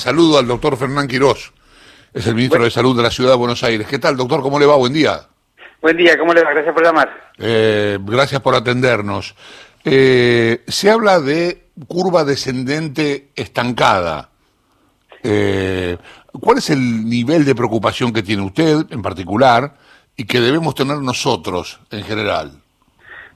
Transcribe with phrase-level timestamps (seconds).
[0.00, 1.52] Saludo al doctor Fernán Quirós,
[2.14, 3.86] es el ministro de Salud de la Ciudad de Buenos Aires.
[3.86, 4.40] ¿Qué tal, doctor?
[4.40, 4.74] ¿Cómo le va?
[4.76, 5.20] Buen día.
[5.82, 6.52] Buen día, ¿cómo le va?
[6.52, 7.32] Gracias por llamar.
[7.36, 9.34] Eh, gracias por atendernos.
[9.84, 14.30] Eh, se habla de curva descendente estancada.
[15.22, 15.98] Eh,
[16.32, 19.74] ¿Cuál es el nivel de preocupación que tiene usted en particular
[20.16, 22.52] y que debemos tener nosotros en general?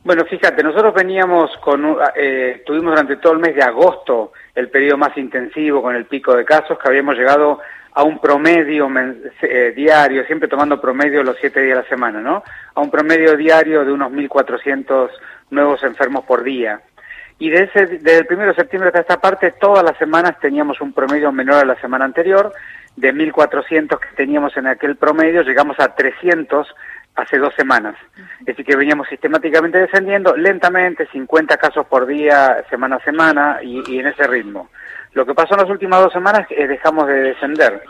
[0.05, 4.99] Bueno, fíjate, nosotros veníamos con, eh, tuvimos durante todo el mes de agosto el periodo
[4.99, 7.61] más intensivo con el pico de casos, que habíamos llegado
[7.95, 8.87] a un promedio
[9.41, 12.45] eh, diario, siempre tomando promedio los siete días de la semana, ¿no?
[12.75, 15.09] A un promedio diario de unos 1.400
[15.51, 16.83] nuevos enfermos por día.
[17.39, 20.93] Y desde, desde el primero de septiembre hasta esta parte, todas las semanas teníamos un
[20.93, 22.53] promedio menor a la semana anterior.
[22.95, 26.69] De 1.400 que teníamos en aquel promedio, llegamos a 300
[27.15, 27.95] hace dos semanas.
[28.41, 33.99] Es decir, que veníamos sistemáticamente descendiendo, lentamente, 50 casos por día, semana a semana, y,
[33.99, 34.69] en ese ritmo.
[35.13, 37.83] Lo que pasó en las últimas dos semanas es dejamos de descender.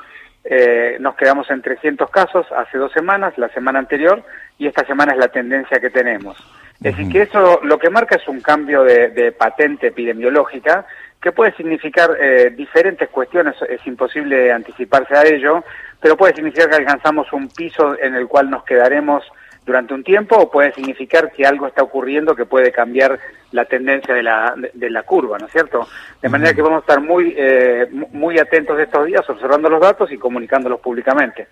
[0.45, 4.23] Eh, nos quedamos en 300 casos hace dos semanas, la semana anterior,
[4.59, 6.37] y esta semana es la tendencia que tenemos.
[6.83, 10.85] Es decir, que eso lo que marca es un cambio de patente epidemiológica
[11.25, 15.65] que puede significar eh, diferentes cuestiones, es imposible anticiparse a ello,
[16.01, 19.25] pero puede significar que alcanzamos un piso en el cual nos quedaremos
[19.65, 23.19] durante un tiempo o puede significar que algo está ocurriendo que puede cambiar
[23.53, 25.89] la tendencia de la, de, la curva, ¿no es cierto?
[26.21, 30.11] De manera que vamos a estar muy, eh, muy atentos estos días, observando los datos
[30.11, 31.49] y comunicándolos públicamente.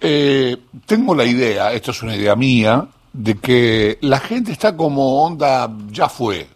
[0.00, 5.24] Eh, tengo la idea, esto es una idea mía, de que la gente está como
[5.24, 6.46] onda, ya fue,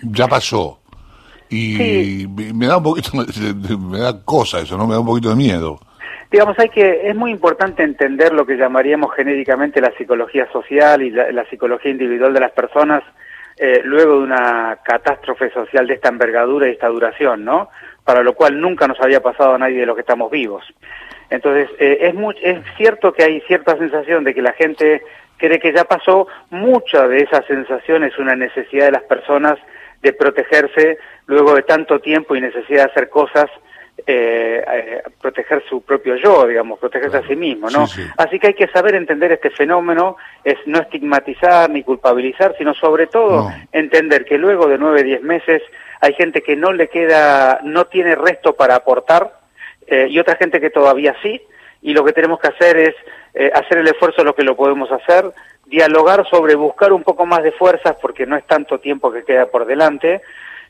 [0.00, 0.78] ya pasó.
[1.50, 3.10] Y me da un poquito,
[3.78, 4.86] me da cosa eso, ¿no?
[4.86, 5.80] Me da un poquito de miedo.
[6.30, 11.10] Digamos, hay que, es muy importante entender lo que llamaríamos genéricamente la psicología social y
[11.10, 13.02] la, psicología individual de las personas
[13.56, 17.70] eh, luego de una catástrofe social de esta envergadura y esta duración, ¿no?
[18.04, 20.64] Para lo cual nunca nos había pasado a nadie de los que estamos vivos.
[21.30, 25.02] Entonces, eh, es, muy, es cierto que hay cierta sensación de que la gente
[25.38, 29.58] cree que ya pasó, mucha de esa sensación es una necesidad de las personas
[30.02, 33.46] de protegerse luego de tanto tiempo y necesidad de hacer cosas,
[34.06, 37.84] eh, eh, proteger su propio yo, digamos, protegerse a sí mismo, ¿no?
[38.16, 43.08] Así que hay que saber entender este fenómeno, es no estigmatizar ni culpabilizar, sino sobre
[43.08, 45.62] todo entender que luego de nueve, diez meses
[46.00, 49.40] hay gente que no le queda, no tiene resto para aportar
[49.86, 51.42] eh, y otra gente que todavía sí,
[51.82, 52.94] y lo que tenemos que hacer es
[53.54, 55.32] hacer el esfuerzo lo que lo podemos hacer,
[55.66, 59.46] dialogar sobre buscar un poco más de fuerzas porque no es tanto tiempo que queda
[59.46, 60.22] por delante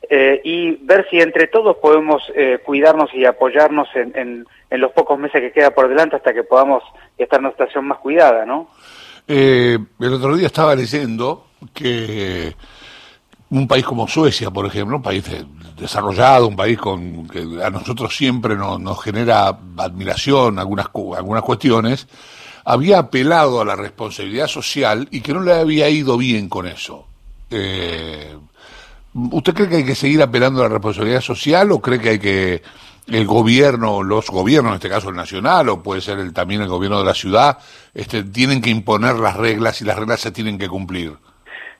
[0.09, 5.19] eh, y ver si entre todos podemos eh, cuidarnos y apoyarnos en, en, los pocos
[5.19, 6.83] meses que queda por delante hasta que podamos
[7.17, 8.69] estar en una situación más cuidada, ¿no?
[9.27, 12.53] Eh, el otro día estaba leyendo que
[13.49, 15.23] un país como Suecia, por ejemplo, un país
[15.77, 22.07] desarrollado, un país con que a nosotros siempre nos, genera admiración algunas algunas cuestiones,
[22.65, 27.07] había apelado a la responsabilidad social y que no le había ido bien con eso.
[27.49, 28.35] Eh,
[29.31, 32.19] ¿Usted cree que hay que seguir apelando a la responsabilidad social o cree que hay
[32.19, 32.61] que
[33.11, 36.67] el gobierno, los gobiernos, en este caso el nacional o puede ser el, también el
[36.67, 37.57] gobierno de la ciudad,
[37.93, 41.13] este, tienen que imponer las reglas y las reglas se tienen que cumplir?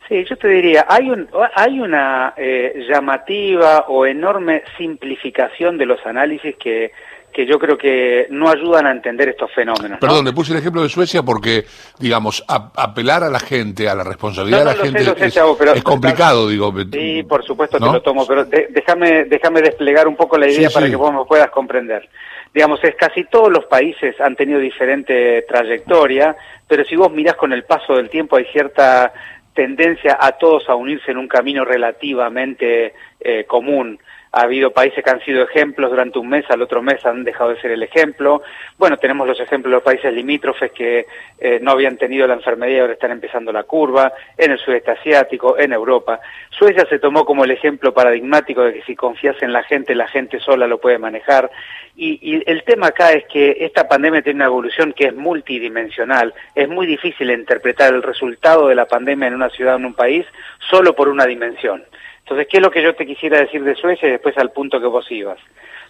[0.07, 6.03] Sí, yo te diría, hay, un, hay una eh, llamativa o enorme simplificación de los
[6.03, 6.91] análisis que
[7.39, 9.97] que yo creo que no ayudan a entender estos fenómenos.
[10.00, 11.63] Perdón, le puse el ejemplo de Suecia porque,
[11.97, 15.25] digamos, apelar a la gente, a la responsabilidad de la gente
[15.73, 16.73] es, complicado, digo.
[16.91, 20.89] Sí, por supuesto te lo tomo, pero déjame, déjame desplegar un poco la idea para
[20.89, 22.09] que vos me puedas comprender.
[22.53, 26.35] Digamos, es casi todos los países han tenido diferente trayectoria,
[26.67, 29.13] pero si vos mirás con el paso del tiempo hay cierta
[29.53, 33.97] tendencia a todos a unirse en un camino relativamente eh, común.
[34.31, 37.50] Ha habido países que han sido ejemplos durante un mes, al otro mes han dejado
[37.50, 38.44] de ser el ejemplo.
[38.78, 41.07] Bueno, tenemos los ejemplos de los países limítrofes que
[41.40, 44.91] eh, no habían tenido la enfermedad y ahora están empezando la curva, en el sudeste
[44.91, 46.19] asiático, en Europa.
[46.51, 50.07] Suecia se tomó como el ejemplo paradigmático de que si confías en la gente, la
[50.07, 51.50] gente sola lo puede manejar.
[51.95, 56.33] Y, y el tema acá es que esta pandemia tiene una evolución que es multidimensional.
[56.54, 59.94] Es muy difícil interpretar el resultado de la pandemia en una ciudad o en un
[59.95, 60.25] país
[60.69, 61.83] solo por una dimensión.
[62.30, 64.80] Entonces, ¿qué es lo que yo te quisiera decir de Suecia y después al punto
[64.80, 65.40] que vos ibas?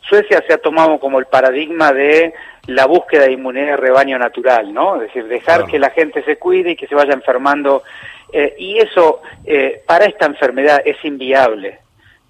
[0.08, 2.34] Suecia se ha tomado como el paradigma de
[2.68, 4.96] la búsqueda de inmunidad de rebaño natural, ¿no?
[4.96, 7.84] Es decir, dejar que la gente se cuide y que se vaya enfermando.
[8.32, 11.80] Eh, y eso, eh, para esta enfermedad, es inviable.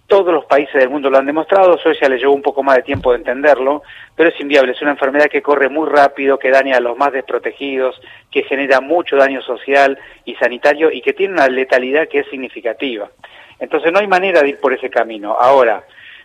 [0.08, 2.82] Todos los países del mundo lo han demostrado, Suecia le llevó un poco más de
[2.82, 3.84] tiempo de entenderlo,
[4.16, 7.14] pero es inviable, es una enfermedad que corre muy rápido, que daña a los más
[7.14, 8.02] desprotegidos,
[8.32, 13.08] que genera mucho daño social y sanitario y que tiene una letalidad que es significativa.
[13.60, 15.36] Entonces no hay manera de ir por ese camino.
[15.40, 15.84] Ahora,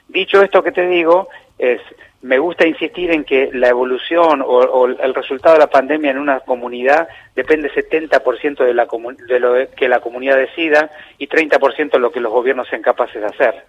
[0.08, 1.28] dicho esto que te digo,
[1.58, 1.80] es,
[2.22, 6.40] me gusta insistir en que la evolución o, el resultado de la pandemia en una
[6.40, 8.86] comunidad depende 70% de, la,
[9.28, 13.20] de lo que la comunidad decida y 30% de lo que los gobiernos sean capaces
[13.20, 13.64] de hacer.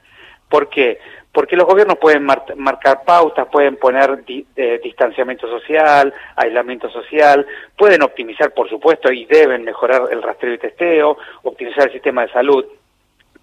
[0.47, 0.99] ¿Por qué?
[1.33, 4.23] Porque los gobiernos pueden marcar pautas, pueden poner
[4.55, 7.45] eh, distanciamiento social, aislamiento social,
[7.75, 12.31] pueden optimizar, por supuesto, y deben mejorar el rastreo y testeo, optimizar el sistema de
[12.31, 12.65] salud,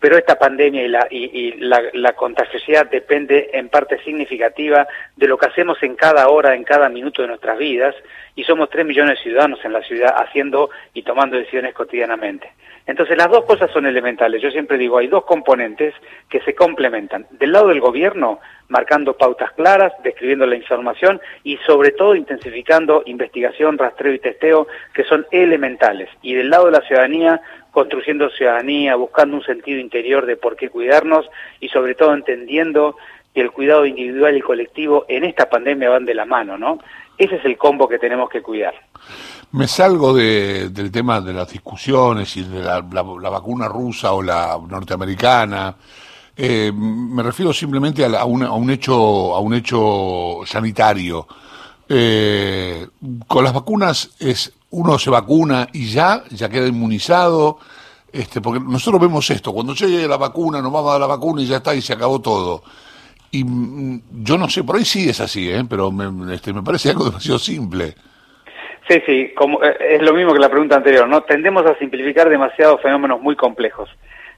[0.02, 5.46] pero esta pandemia y la, y, la, contagiosidad depende en parte significativa de lo que
[5.46, 7.94] hacemos en cada hora, en cada minuto de nuestras vidas,
[8.34, 12.50] y somos tres millones de ciudadanos en la ciudad haciendo y tomando decisiones cotidianamente.
[12.87, 14.43] Entonces las dos cosas son elementales.
[14.43, 15.94] Yo siempre digo, hay dos componentes
[16.29, 17.26] que se complementan.
[17.31, 23.79] Del lado del gobierno, marcando pautas claras, describiendo la información y sobre todo intensificando investigación,
[23.79, 26.08] rastreo y testeo, que son elementales.
[26.23, 27.40] Y del lado de la ciudadanía,
[27.70, 31.28] construyendo ciudadanía, buscando un sentido interior de por qué cuidarnos
[31.61, 32.96] y sobre todo entendiendo
[33.32, 36.78] que el cuidado individual y colectivo en esta pandemia van de la mano, ¿no?
[37.23, 38.75] Ese es el combo que tenemos que cuidar.
[39.53, 45.73] Me salgo del tema de las discusiones y de la, vacuna rusa o la norteamericana.
[46.37, 51.29] Eh, me refiero simplemente a, un hecho a un hecho sanitario.
[51.89, 52.89] Eh,
[53.29, 57.59] con las vacunas es uno se vacuna y ya, ya queda inmunizado,
[58.13, 61.41] este, porque nosotros vemos esto, cuando llegue la vacuna, nos vamos a dar la vacuna
[61.41, 62.65] y ya está, y se acabó todo.
[63.32, 65.64] Y mm, yo no sé, por ahí sí es así, ¿eh?
[65.69, 67.94] pero me, este, me parece algo demasiado simple.
[68.88, 71.23] Sí, sí, como, eh, es lo mismo que la pregunta anterior, ¿no?
[71.23, 73.88] Tendemos a simplificar demasiados fenómenos muy complejos.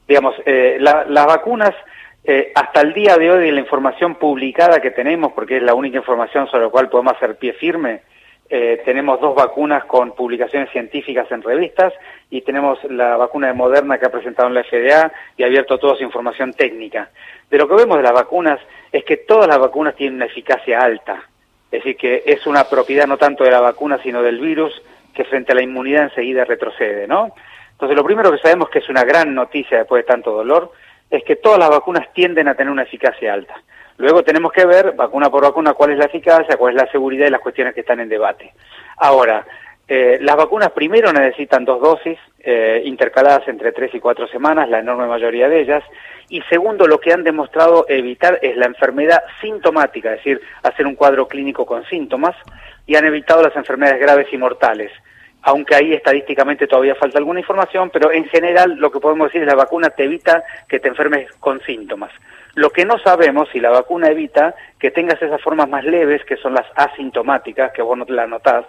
[0.07, 1.75] Digamos, eh, las vacunas,
[2.23, 5.97] eh, hasta el día de hoy, la información publicada que tenemos, porque es la única
[5.97, 8.03] información sobre la cual podemos hacer pie firme,
[8.51, 11.95] eh, tenemos dos vacunas con publicaciones científicas en revistas
[12.31, 15.79] y tenemos la vacuna de Moderna que ha presentado en la FDA y ha abierto
[15.79, 17.11] toda su información técnica.
[17.51, 18.61] De lo que vemos de las vacunas
[18.93, 21.23] es que todas las vacunas tienen una eficacia alta,
[21.71, 24.83] es decir, que es una propiedad no tanto de la vacuna sino del virus
[25.15, 27.35] que frente a la inmunidad enseguida retrocede, ¿no?
[27.73, 30.73] Entonces lo primero que sabemos que es una gran noticia después de tanto dolor
[31.11, 33.55] es que todas las vacunas tienden a tener una eficacia alta.
[33.97, 37.27] Luego tenemos que ver, vacuna por vacuna, cuál es la eficacia, cuál es la seguridad
[37.27, 38.53] y las cuestiones que están en debate.
[38.97, 39.47] Ahora,
[39.87, 44.81] eh, las vacunas primero necesitan dos dosis eh, intercaladas entre tres y cuatro semanas, la
[44.81, 45.85] enorme mayoría de ellas,
[46.29, 50.95] y segundo, lo que han demostrado evitar es la enfermedad sintomática, es decir, hacer un
[50.95, 52.35] cuadro clínico con síntomas,
[52.87, 54.91] y han evitado las enfermedades graves y mortales.
[55.43, 59.47] Aunque ahí estadísticamente todavía falta alguna información, pero en general lo que podemos decir es
[59.47, 62.11] la vacuna te evita que te enfermes con síntomas.
[62.55, 66.37] Lo que no sabemos si la vacuna evita que tengas esas formas más leves, que
[66.37, 68.65] son las asintomáticas, que vos no te las notás,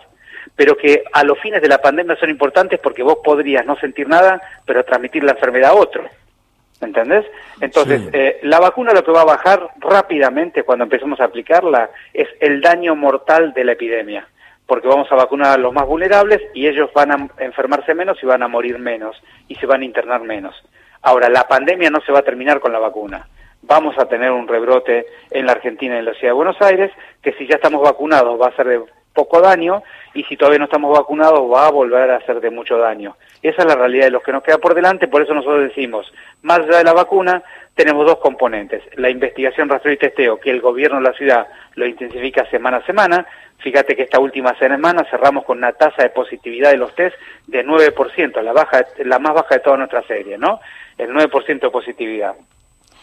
[0.56, 4.08] pero que a los fines de la pandemia son importantes porque vos podrías no sentir
[4.08, 6.04] nada, pero transmitir la enfermedad a otro.
[6.82, 7.26] ¿Entendés?
[7.62, 12.28] Entonces, eh, la vacuna lo que va a bajar rápidamente cuando empecemos a aplicarla es
[12.42, 14.28] el daño mortal de la epidemia,
[14.66, 18.26] porque vamos a vacunar a los más vulnerables y ellos van a enfermarse menos y
[18.26, 19.16] van a morir menos
[19.48, 20.54] y se van a internar menos.
[21.02, 23.26] Ahora, la pandemia no se va a terminar con la vacuna
[23.68, 26.92] vamos a tener un rebrote en la Argentina y en la Ciudad de Buenos Aires,
[27.22, 28.82] que si ya estamos vacunados va a ser de
[29.14, 29.82] poco daño
[30.14, 33.16] y si todavía no estamos vacunados va a volver a hacer de mucho daño.
[33.42, 36.12] Esa es la realidad de los que nos queda por delante, por eso nosotros decimos,
[36.44, 37.42] más allá de la vacuna,
[37.74, 41.86] tenemos dos componentes, la investigación, rastreo y testeo, que el gobierno de la ciudad lo
[41.86, 43.26] intensifica semana a semana,
[43.60, 47.16] fíjate que esta última semana cerramos con una tasa de positividad de los test
[47.48, 50.60] de 9%, la, baja, la más baja de toda nuestra serie, ¿no?
[50.98, 52.36] El 9% de positividad.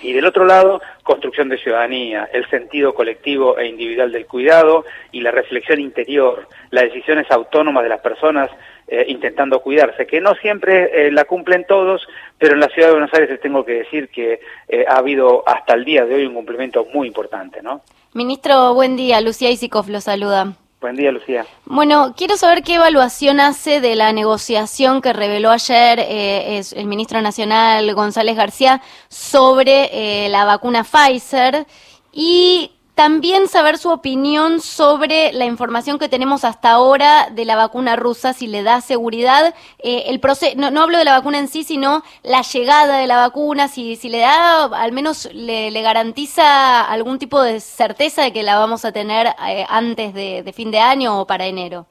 [0.03, 5.21] Y del otro lado, construcción de ciudadanía, el sentido colectivo e individual del cuidado y
[5.21, 8.51] la reflexión interior, las decisiones autónomas de las personas
[8.89, 12.07] eh, intentando cuidarse, que no siempre eh, la cumplen todos,
[12.37, 15.45] pero en la ciudad de Buenos Aires les tengo que decir que eh, ha habido
[15.47, 17.83] hasta el día de hoy un cumplimiento muy importante, ¿no?
[18.13, 19.21] Ministro, buen día.
[19.21, 20.53] Lucía Isikoff lo saluda.
[20.83, 21.47] Buen día, Lucía.
[21.65, 27.23] Bueno, quiero saber qué evaluación hace de la negociación que reveló ayer eh, el ministro
[27.23, 31.69] nacional González García sobre eh, la vacuna Pfizer
[32.13, 32.73] y
[33.03, 38.33] también saber su opinión sobre la información que tenemos hasta ahora de la vacuna rusa,
[38.33, 42.03] si le da seguridad, eh, el proceso, no, hablo de la vacuna en sí, sino
[42.23, 47.43] la llegada de la vacuna, si, si le da, al menos le, garantiza algún tipo
[47.43, 51.27] de certeza de que la vamos a tener eh, antes de, fin de año o
[51.27, 51.87] para enero.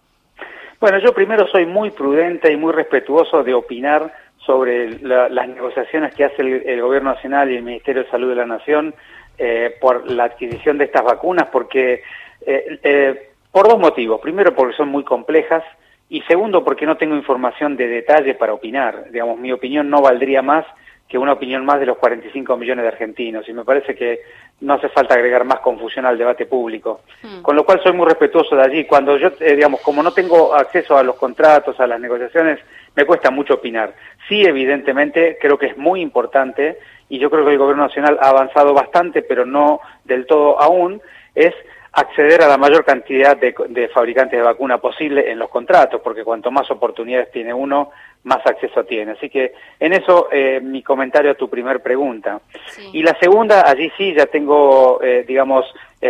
[0.80, 4.13] Bueno, yo primero soy muy prudente y muy respetuoso de opinar
[4.46, 8.46] sobre las negociaciones que hace el Gobierno Nacional y el Ministerio de Salud de la
[8.46, 8.96] Nación
[9.38, 12.02] eh, por la adquisición de estas vacunas, porque
[12.46, 14.22] eh, eh, por dos motivos.
[14.22, 15.64] Primero, porque son muy complejas
[16.10, 19.12] y segundo, porque no tengo información de detalle para opinar.
[19.12, 20.66] Digamos, mi opinión no valdría más
[21.12, 24.22] que una opinión más de los 45 millones de argentinos y me parece que
[24.62, 27.01] no hace falta agregar más confusión al debate público.
[27.22, 27.41] Hmm.
[27.41, 28.86] Con lo cual soy muy respetuoso de allí.
[28.86, 32.60] Cuando yo, eh, digamos, como no tengo acceso a los contratos, a las negociaciones,
[32.96, 33.94] me cuesta mucho opinar.
[34.30, 36.77] Sí, evidentemente, creo que es muy importante
[37.10, 41.01] y yo creo que el Gobierno Nacional ha avanzado bastante, pero no del todo aún,
[41.36, 41.53] es
[41.94, 46.51] acceder a la mayor cantidad de, fabricantes de vacuna posible en los contratos, porque cuanto
[46.51, 47.91] más oportunidades tiene uno,
[48.24, 49.13] más acceso tiene.
[49.13, 52.42] Así que en eso eh, mi comentario a tu primer pregunta.
[52.94, 55.66] Y la segunda, allí sí ya tengo, eh, digamos,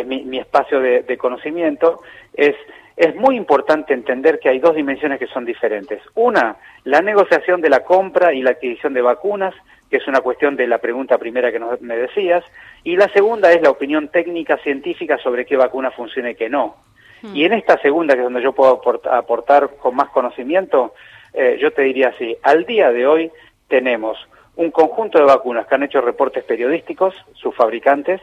[0.06, 2.02] mi, espacio de, conocimiento,
[2.34, 2.56] es
[2.98, 6.02] es muy importante entender que hay dos dimensiones que son diferentes.
[6.14, 9.56] Una, la negociación de la compra y la adquisición de vacunas,
[9.90, 12.44] que es una cuestión de la pregunta primera que me decías,
[12.84, 16.76] y la segunda es la opinión técnica científica sobre qué vacuna funciona y qué no.
[17.22, 17.36] Hmm.
[17.36, 20.94] Y en esta segunda, que es donde yo puedo aportar con más conocimiento,
[21.34, 23.32] eh, yo te diría así, al día de hoy
[23.68, 24.18] tenemos
[24.56, 28.22] un conjunto de vacunas que han hecho reportes periodísticos, sus fabricantes,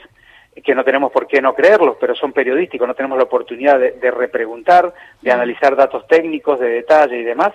[0.64, 3.92] que no tenemos por qué no creerlos, pero son periodísticos, no tenemos la oportunidad de,
[3.92, 5.34] de repreguntar, de hmm.
[5.34, 7.52] analizar datos técnicos, de detalle y demás,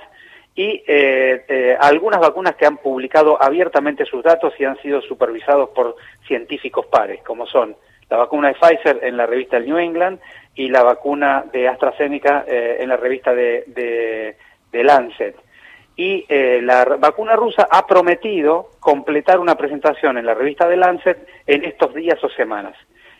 [0.55, 5.69] y eh, eh, algunas vacunas que han publicado abiertamente sus datos y han sido supervisados
[5.69, 5.95] por
[6.27, 7.75] científicos pares, como son
[8.09, 10.19] la vacuna de Pfizer en la revista New England
[10.55, 14.37] y la vacuna de AstraZeneca eh, en la revista de, de,
[14.81, 15.35] Lancet.
[15.95, 21.65] Y la vacuna rusa ha prometido completar una presentación en la revista de Lancet en
[21.65, 22.75] estos días o semanas.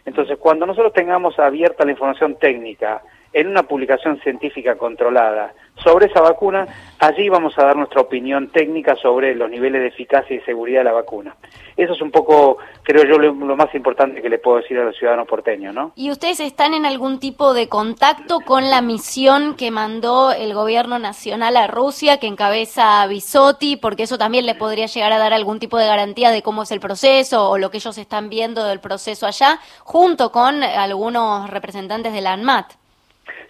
[0.06, 6.22] Entonces, cuando nosotros tengamos abierta la información técnica en una publicación científica controlada sobre esa
[6.22, 6.68] vacuna,
[7.00, 10.86] allí vamos a dar nuestra opinión técnica sobre los niveles de eficacia y seguridad de
[10.86, 11.36] la vacuna.
[11.76, 14.96] Eso es un poco, creo yo, lo, más importante que le puedo decir a los
[14.96, 15.92] ciudadanos porteños, ¿no?
[15.96, 21.00] ¿Y ustedes están en algún tipo de contacto con la misión que mandó el gobierno
[21.00, 25.60] nacional a Rusia, que encabeza Bisotti, porque eso también le podría llegar a dar algún
[25.60, 28.80] tipo de garantía de cómo es el proceso o lo que ellos están viendo del
[28.80, 32.83] proceso allá, junto con algunos representantes de la ANMAT?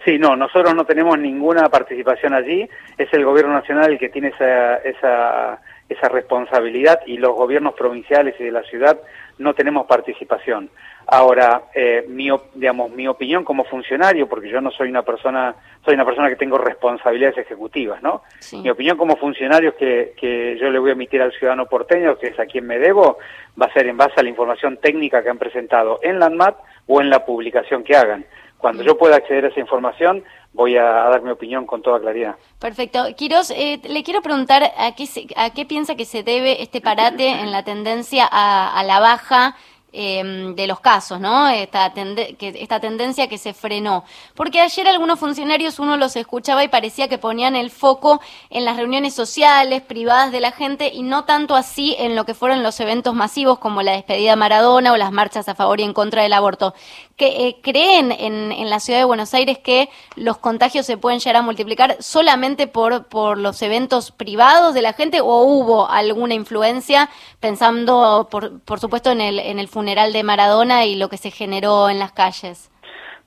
[0.04, 4.28] Sí, no, nosotros no tenemos ninguna participación allí, es el gobierno nacional el que tiene
[4.28, 8.98] esa, esa, esa responsabilidad y los gobiernos provinciales y de la ciudad
[9.38, 10.70] no tenemos participación.
[11.06, 15.54] Ahora, eh, mi, digamos, mi opinión como funcionario, porque yo no soy una persona,
[15.84, 18.22] soy una persona que tengo responsabilidades ejecutivas, ¿no?
[18.52, 22.28] Mi opinión como funcionario que, que yo le voy a emitir al ciudadano porteño, que
[22.28, 23.18] es a quien me debo,
[23.60, 26.56] va a ser en base a la información técnica que han presentado en la ANMAT
[26.86, 28.24] o en la publicación que hagan.
[28.58, 32.36] Cuando yo pueda acceder a esa información, voy a dar mi opinión con toda claridad.
[32.58, 33.04] Perfecto.
[33.16, 35.06] Quiroz, eh, le quiero preguntar a qué,
[35.36, 39.56] a qué piensa que se debe este parate en la tendencia a, a la baja
[39.96, 41.48] Em, de los casos, ¿no?
[41.48, 44.02] Esta, que, esta tendencia que se frenó.
[44.34, 48.20] Porque ayer algunos funcionarios uno los escuchaba y parecía que ponían el foco
[48.50, 52.34] en las reuniones sociales, privadas de la gente y no tanto así en lo que
[52.34, 55.92] fueron los eventos masivos como la despedida Maradona o las marchas a favor y en
[55.92, 56.74] contra del aborto.
[57.14, 61.20] Que, eh, ¿Creen en, en, la ciudad de Buenos Aires que los contagios se pueden
[61.20, 66.34] llegar a multiplicar solamente por, por los eventos privados de la gente o hubo alguna
[66.34, 67.08] influencia
[67.38, 71.90] pensando, por, por supuesto, en el, en el de Maradona y lo que se generó
[71.90, 72.70] en las calles?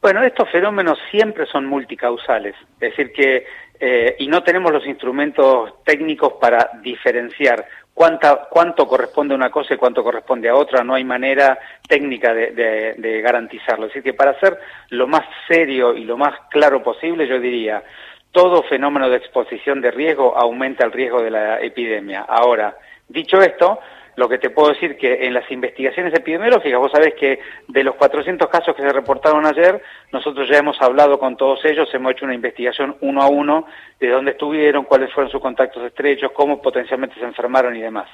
[0.02, 3.46] Bueno, estos fenómenos siempre son multicausales, es decir, que
[3.80, 9.76] eh, y no tenemos los instrumentos técnicos para diferenciar cuánta, cuánto corresponde a una cosa
[9.76, 13.86] y cuánto corresponde a otra, no hay manera técnica de, de garantizarlo.
[13.86, 14.58] Es decir, que para ser
[14.90, 17.84] lo más serio y lo más claro posible, yo diría,
[18.32, 22.26] todo fenómeno de exposición de riesgo aumenta el riesgo de la epidemia.
[22.28, 22.76] Ahora,
[23.08, 23.80] dicho esto,
[24.18, 27.94] lo que te puedo decir que en las investigaciones epidemiológicas, vos sabés que de los
[27.96, 29.80] 400 casos que se reportaron ayer,
[30.12, 33.68] nosotros ya hemos hablado con todos ellos, hemos hecho una investigación uno a uno
[34.00, 38.10] de dónde estuvieron, cuáles fueron sus contactos estrechos, cómo potencialmente se enfermaron y demás.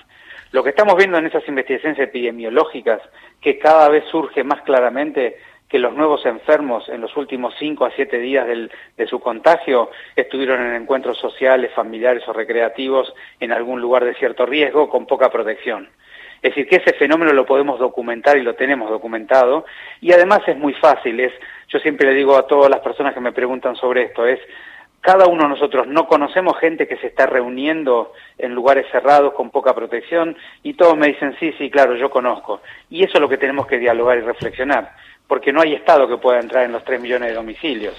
[0.51, 3.01] Lo que estamos viendo en esas investigaciones epidemiológicas,
[3.39, 5.37] que cada vez surge más claramente,
[5.73, 8.45] que los nuevos enfermos en los últimos cinco a siete días
[8.95, 14.45] de su contagio estuvieron en encuentros sociales, familiares o recreativos en algún lugar de cierto
[14.45, 15.89] riesgo con poca protección.
[16.43, 19.65] Es decir, que ese fenómeno lo podemos documentar y lo tenemos documentado
[19.99, 21.33] y además es muy fácil, es,
[21.69, 24.39] yo siempre le digo a todas las personas que me preguntan sobre esto, es
[25.01, 29.49] cada uno de nosotros no conocemos gente que se está reuniendo en lugares cerrados con
[29.49, 32.61] poca protección y todos me dicen sí, sí, claro, yo conozco.
[32.91, 34.91] Y eso es lo que tenemos que dialogar y reflexionar
[35.27, 37.95] porque no hay Estado que pueda entrar en los 3 millones de domicilios.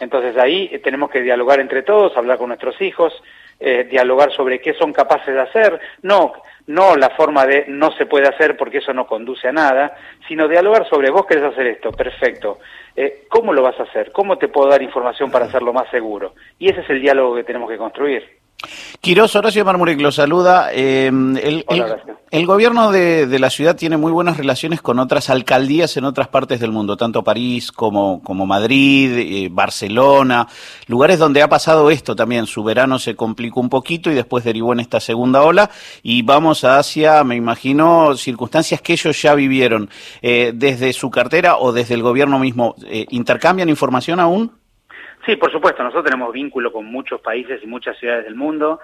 [0.00, 3.12] Entonces ahí eh, tenemos que dialogar entre todos, hablar con nuestros hijos,
[3.58, 6.34] eh, dialogar sobre qué son capaces de hacer, no,
[6.66, 9.96] no la forma de no se puede hacer porque eso no conduce a nada,
[10.28, 12.58] sino dialogar sobre vos querés hacer esto, perfecto,
[12.94, 14.12] eh, ¿cómo lo vas a hacer?
[14.12, 16.34] ¿Cómo te puedo dar información para hacerlo más seguro?
[16.58, 18.45] Y ese es el diálogo que tenemos que construir.
[19.00, 20.70] Quirós, Horacio Marmurek lo saluda.
[20.72, 21.12] Eh,
[22.30, 26.58] el, gobierno de, la ciudad tiene muy buenas relaciones con otras alcaldías en otras partes
[26.60, 30.48] del mundo, tanto París como, como Madrid, eh, Barcelona,
[30.86, 32.46] lugares donde ha pasado esto también.
[32.46, 35.70] Su verano se complicó un poquito y después derivó en esta segunda ola
[36.02, 39.90] y vamos hacia, me imagino, circunstancias que ellos ya vivieron.
[40.22, 42.74] Eh, desde su cartera o desde el gobierno mismo,
[43.10, 44.65] ¿intercambian información aún?
[45.26, 48.78] Sí, por supuesto, nosotros tenemos vínculo con muchos países y muchas ciudades del mundo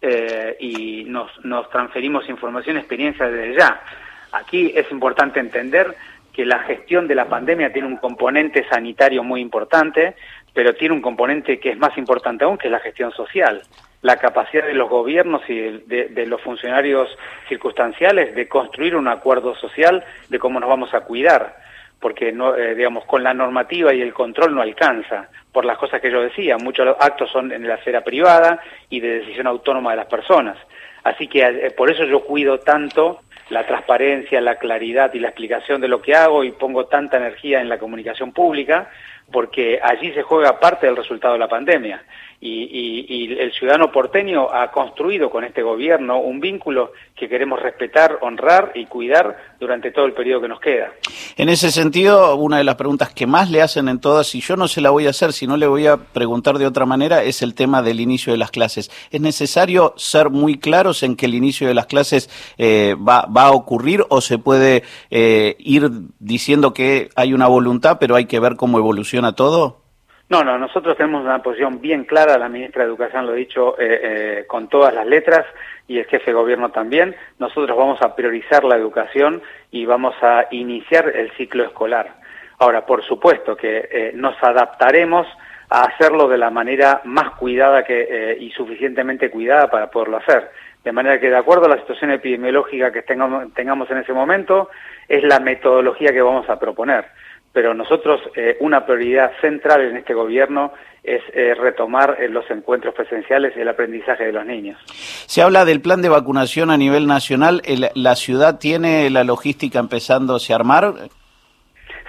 [0.00, 3.82] eh, y nos, nos transferimos información y experiencia desde ya.
[4.30, 5.96] Aquí es importante entender
[6.32, 10.14] que la gestión de la pandemia tiene un componente sanitario muy importante,
[10.54, 13.60] pero tiene un componente que es más importante aún, que es la gestión social.
[14.02, 17.08] La capacidad de los gobiernos y de, los funcionarios
[17.48, 21.56] circunstanciales de construir un acuerdo social de cómo nos vamos a cuidar
[21.98, 26.00] porque no, eh, digamos con la normativa y el control no alcanza por las cosas
[26.00, 26.56] que yo decía.
[26.58, 30.56] Muchos actos son en la esfera privada y de decisión autónoma de las personas.
[31.04, 35.80] Así que eh, por eso yo cuido tanto la transparencia la claridad y la explicación
[35.80, 38.90] de lo que hago y pongo tanta energía en la comunicación pública
[39.30, 42.02] porque allí se juega parte del resultado de la pandemia
[42.40, 48.72] y, el ciudadano porteño ha construido con este gobierno un vínculo que queremos respetar, honrar
[48.74, 50.92] y cuidar durante todo el periodo que nos queda.
[51.36, 54.56] En ese sentido, una de las preguntas que más le hacen en todas, y yo
[54.56, 57.24] no se la voy a hacer, si no le voy a preguntar de otra manera,
[57.24, 58.90] es el tema del inicio de las clases.
[59.10, 63.50] ¿Es necesario ser muy claros en que el inicio de las clases eh, va, a
[63.50, 68.54] ocurrir o se puede eh, ir diciendo que hay una voluntad, pero hay que ver
[68.54, 69.88] cómo evoluciona todo?
[70.30, 73.80] No, no, nosotros tenemos una posición bien clara, la ministra de Educación lo ha dicho
[73.80, 75.46] eh, eh, con todas las letras
[75.86, 77.16] y el jefe de gobierno también.
[77.38, 82.16] Nosotros vamos a priorizar la educación y vamos a iniciar el ciclo escolar.
[82.58, 85.26] Ahora, por supuesto que eh, nos adaptaremos
[85.70, 90.50] a hacerlo de la manera más cuidada que, y suficientemente cuidada para poderlo hacer.
[90.84, 94.68] De manera que, de acuerdo a la situación epidemiológica que tengamos, tengamos en ese momento,
[95.08, 97.06] es la metodología que vamos a proponer
[97.52, 102.94] pero nosotros eh, una prioridad central en este gobierno es eh, retomar eh, los encuentros
[102.94, 104.78] presenciales y el aprendizaje de los niños.
[105.26, 107.62] Se habla del plan de vacunación a nivel nacional.
[107.94, 110.94] ¿La ciudad tiene la logística empezando a armar?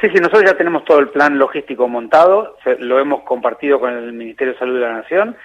[0.02, 4.13] Sí, sí, nosotros ya tenemos todo el plan logístico montado, lo hemos compartido con el
[4.13, 5.36] Ministerio de Salud de la Nación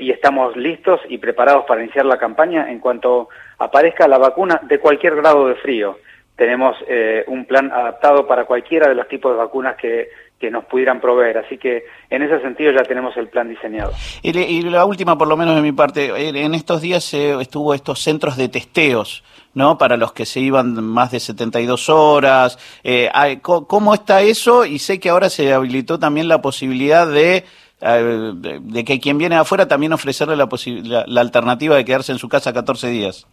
[0.00, 4.80] y estamos listos y preparados para iniciar la campaña en cuanto aparezca la vacuna de
[4.80, 5.96] cualquier grado de frío
[6.36, 10.64] tenemos eh, un plan adaptado para cualquiera de los tipos de vacunas que, que nos
[10.64, 11.38] pudieran proveer.
[11.38, 13.92] Así que en ese sentido ya tenemos el plan diseñado.
[14.22, 18.36] Y, la última, por lo menos de mi parte, en estos días estuvo estos centros
[18.36, 19.22] de testeos.
[19.54, 19.78] ¿no?
[19.78, 22.58] Para los que se iban más de 72 horas.
[22.82, 23.08] Eh,
[23.40, 24.64] ¿Cómo está eso?
[24.64, 27.44] Y sé que ahora se habilitó también la posibilidad de,
[27.80, 30.48] eh, de, que quien viene afuera también ofrecerle la,
[30.82, 33.26] la, la alternativa de quedarse en su casa 14 días.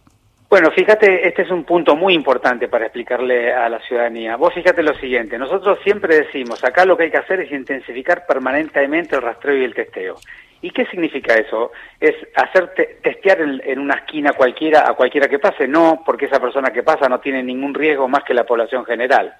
[0.52, 4.36] Bueno, fíjate, este es un punto muy importante para explicarle a la ciudadanía.
[4.36, 8.26] Vos fíjate lo siguiente, nosotros siempre decimos, acá lo que hay que hacer es intensificar
[8.26, 10.16] permanentemente el rastreo y el testeo.
[10.60, 11.72] ¿Y qué significa eso?
[11.98, 15.66] ¿Es hacer testear en, una esquina cualquiera a cualquiera que pase?
[15.66, 19.34] No, porque esa persona que pasa no tiene ningún riesgo más que la población general.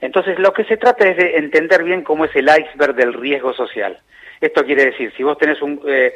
[0.00, 3.52] Entonces, lo que se trata es de entender bien cómo es el iceberg del riesgo
[3.52, 3.98] social.
[4.44, 6.12] Esto quiere decir, si vos tenés un, eh,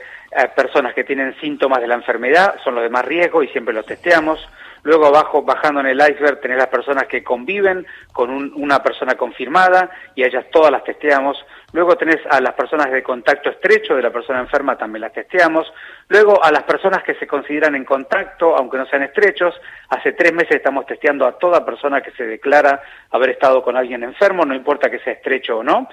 [0.55, 3.87] personas que tienen síntomas de la enfermedad, son los de más riesgo y siempre los
[3.87, 4.47] testeamos.
[4.83, 9.91] Luego abajo, bajando en el iceberg, tenés las personas que conviven con una persona confirmada
[10.15, 11.37] y a ellas todas las testeamos.
[11.73, 15.71] Luego tenés a las personas de contacto estrecho de la persona enferma, también las testeamos.
[16.09, 19.55] Luego a las personas que se consideran en contacto, aunque no sean estrechos.
[19.91, 24.03] Hace tres meses estamos testeando a toda persona que se declara haber estado con alguien
[24.03, 25.89] enfermo, no importa que sea estrecho o no.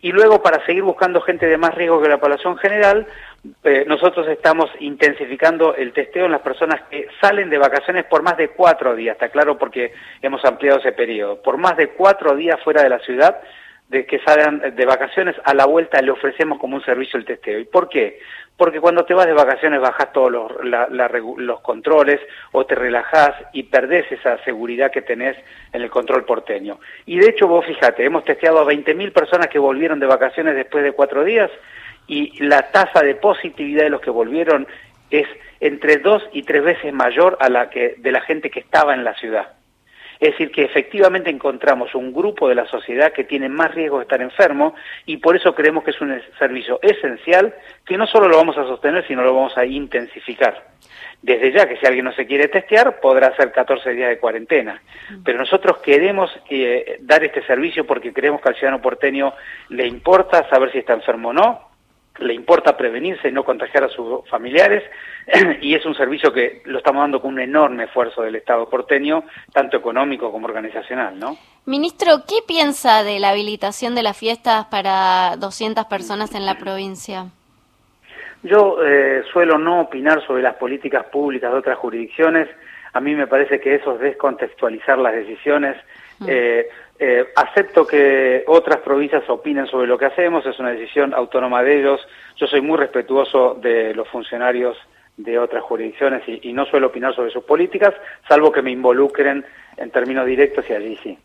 [0.00, 3.06] Y luego para seguir buscando gente de más riesgo que la población general,
[3.64, 8.36] eh, nosotros estamos intensificando el testeo en las personas que salen de vacaciones por más
[8.36, 12.60] de cuatro días, está claro porque hemos ampliado ese periodo, por más de cuatro días
[12.62, 13.40] fuera de la ciudad,
[13.88, 17.58] de que salgan de vacaciones, a la vuelta le ofrecemos como un servicio el testeo.
[17.58, 18.20] ¿Y por qué?
[18.56, 20.52] Porque cuando te vas de vacaciones bajas todos los,
[21.38, 22.20] los controles
[22.52, 25.36] o te relajás y perdés esa seguridad que tenés
[25.72, 26.80] en el control porteño.
[27.06, 30.84] Y de hecho vos fíjate, hemos testeado a 20.000 personas que volvieron de vacaciones después
[30.84, 31.50] de cuatro días
[32.08, 34.66] y la tasa de positividad de los que volvieron
[35.10, 35.26] es
[35.60, 39.04] entre dos y tres veces mayor a la que de la gente que estaba en
[39.04, 39.52] la ciudad.
[40.20, 44.02] Es decir, que efectivamente encontramos un grupo de la sociedad que tiene más riesgo de
[44.02, 44.74] estar enfermo
[45.06, 47.54] y por eso creemos que es un servicio esencial
[47.86, 50.66] que no solo lo vamos a sostener, sino lo vamos a intensificar.
[51.22, 54.80] Desde ya que si alguien no se quiere testear, podrá hacer 14 días de cuarentena.
[55.24, 59.34] Pero nosotros queremos eh, dar este servicio porque creemos que al ciudadano porteño
[59.68, 61.67] le importa saber si está enfermo o no,
[62.18, 64.82] le importa prevenirse y no contagiar a sus familiares
[65.60, 69.24] y es un servicio que lo estamos dando con un enorme esfuerzo del Estado porteño,
[69.52, 71.36] tanto económico como organizacional, ¿no?
[71.66, 77.26] Ministro, ¿qué piensa de la habilitación de las fiestas para 200 personas en la provincia?
[78.42, 82.48] Yo eh, suelo no opinar sobre las políticas públicas de otras jurisdicciones.
[82.98, 85.76] A mí me parece que eso es descontextualizar las decisiones.
[86.18, 86.26] Mm.
[86.28, 91.62] Eh, eh, acepto que otras provincias opinen sobre lo que hacemos, es una decisión autónoma
[91.62, 92.00] de ellos.
[92.34, 94.76] Yo soy muy respetuoso de los funcionarios
[95.16, 97.94] de otras jurisdicciones y, no suelo opinar sobre sus políticas,
[98.28, 101.16] salvo que me involucren en términos directos y allí sí.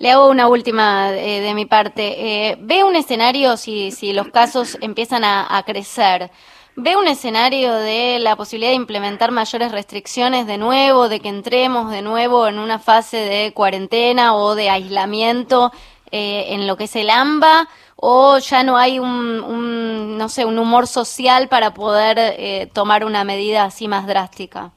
[0.00, 2.02] Le hago una última eh, de mi parte.
[2.50, 6.28] Eh, ¿Ve un escenario, si, si los casos empiezan a, a crecer,
[6.76, 11.92] ¿Ve un escenario de la posibilidad de implementar mayores restricciones de nuevo, de que entremos
[11.92, 15.70] de nuevo en una fase de cuarentena o de aislamiento
[16.10, 17.68] eh, en lo que es el AMBA?
[17.94, 23.22] ¿O ya no hay un, no sé, un humor social para poder eh, tomar una
[23.22, 24.72] medida así más drástica?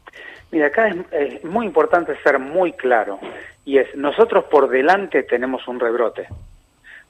[0.52, 3.20] Mira, acá es, muy importante ser muy claro.
[3.66, 6.28] Y es, nosotros por delante tenemos un rebrote.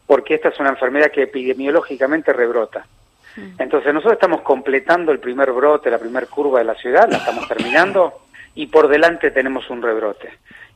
[0.05, 2.85] Porque esta es una enfermedad que epidemiológicamente rebrota.
[3.57, 7.47] Entonces nosotros estamos completando el primer brote, la primera curva de la ciudad, la estamos
[7.49, 8.21] terminando
[8.55, 10.29] y por delante tenemos un rebrote.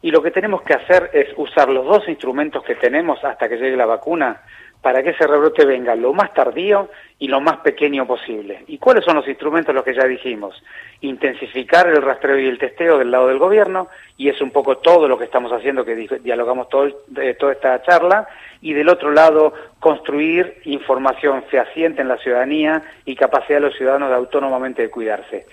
[0.04, 3.58] Y lo que tenemos que hacer es usar los dos instrumentos que tenemos hasta que
[3.58, 4.42] llegue la vacuna
[4.82, 6.90] para que ese rebrote venga lo más tardío
[7.20, 8.64] y lo más pequeño posible.
[8.68, 9.76] ¿Y cuáles son los instrumentos?
[9.76, 10.64] Los que ya dijimos.
[11.02, 15.08] Intensificar el rastreo y el testeo del lado del gobierno, y es un poco todo
[15.08, 16.90] lo que estamos haciendo, que dialogamos todo,
[17.40, 18.28] toda esta charla,
[18.62, 24.10] y del otro lado, construir información fehaciente en la ciudadanía y capacidad de los ciudadanos
[24.10, 25.46] de autónomamente de cuidarse.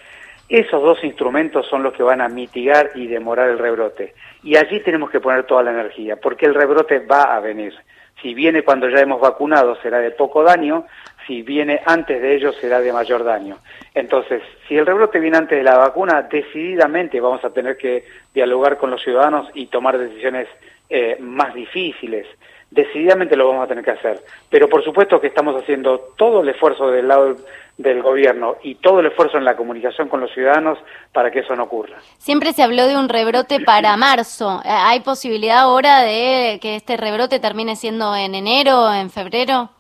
[0.49, 4.15] Esos dos instrumentos son los que van a mitigar y demorar el rebrote.
[4.43, 7.75] Y allí tenemos que poner toda la energía, porque el rebrote va a venir.
[8.23, 10.87] Si viene cuando ya hemos vacunado será de poco daño,
[11.27, 13.59] si viene antes de ello será de mayor daño.
[13.95, 18.05] Entonces, si el rebrote viene antes de la vacuna, decididamente vamos a tener que
[18.35, 20.49] dialogar con los ciudadanos y tomar decisiones
[20.89, 22.27] eh, más difíciles.
[22.71, 24.21] Decididamente lo vamos a tener que hacer.
[24.51, 27.37] Pero por supuesto que estamos haciendo todo el esfuerzo del lado
[27.79, 30.79] del gobierno y todo el esfuerzo en la comunicación con los ciudadanos
[31.13, 31.97] para que eso no ocurra.
[32.19, 34.61] Siempre se habló de un rebrote para marzo.
[34.65, 39.71] Eh, ¿Hay posibilidad ahora de que este rebrote termine siendo en enero, en febrero?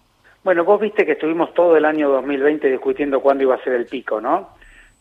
[0.44, 3.87] Bueno, vos viste que estuvimos todo el año 2020 discutiendo cuándo iba a ser el
[3.87, 4.51] pico, ¿no?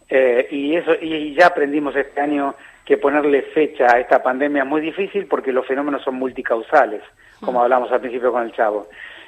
[0.10, 4.70] Eh, y eso y ya aprendimos este año que ponerle fecha a esta pandemia es
[4.70, 7.02] muy difícil porque los fenómenos son multicausales,
[7.42, 7.64] como mm.
[7.64, 8.88] hablamos al principio con el chavo.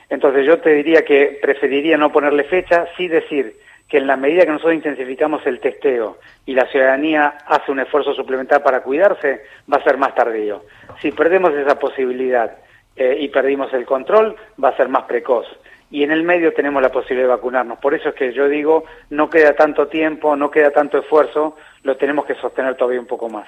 [0.09, 3.57] Entonces yo te diría que preferiría no ponerle fecha, sí decir
[3.89, 8.13] que en la medida que nosotros intensificamos el testeo y la ciudadanía hace un esfuerzo
[8.13, 10.63] suplementar para cuidarse, va a ser más tardío.
[11.01, 12.55] Si perdemos esa posibilidad
[12.95, 15.47] eh, y perdimos el control, va a ser más precoz.
[15.91, 17.79] Y en el medio tenemos la posibilidad de vacunarnos.
[17.79, 21.97] Por eso es que yo digo, no queda tanto tiempo, no queda tanto esfuerzo, lo
[21.97, 23.47] tenemos que sostener todavía un poco más.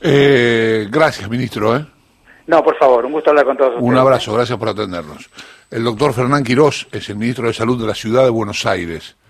[0.00, 1.76] Eh, gracias, ministro.
[1.76, 1.86] ¿eh?
[2.46, 3.88] No, por favor, un gusto hablar con todos ustedes.
[3.88, 5.30] Un abrazo, gracias por atendernos.
[5.70, 9.16] El doctor Fernán Quirós es el ministro de Salud de la Ciudad de Buenos Aires.